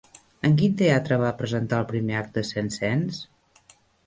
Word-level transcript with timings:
En 0.47 0.53
quin 0.61 0.71
teatre 0.79 1.19
va 1.23 1.33
presentar 1.41 1.83
el 1.83 1.87
primer 1.93 2.19
acte 2.23 2.45
Saint-Saëns? 2.53 3.23